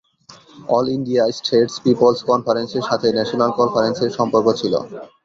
All 0.69 0.85
India 0.97 1.23
States 1.37 1.75
Peoples 1.85 2.19
কনফারেন্সের 2.29 2.83
সাথে 2.89 3.07
National 3.15 3.51
কনফারেন্সের 3.59 4.11
সম্পর্ক 4.17 4.47
ছিল। 4.61 4.73